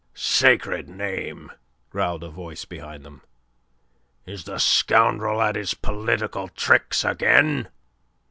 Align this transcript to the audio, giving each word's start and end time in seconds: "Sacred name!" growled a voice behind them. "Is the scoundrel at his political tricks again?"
"Sacred 0.15 0.89
name!" 0.89 1.51
growled 1.91 2.23
a 2.23 2.29
voice 2.31 2.65
behind 2.65 3.05
them. 3.05 3.21
"Is 4.25 4.45
the 4.45 4.57
scoundrel 4.57 5.39
at 5.43 5.55
his 5.55 5.75
political 5.75 6.47
tricks 6.47 7.03
again?" 7.05 7.67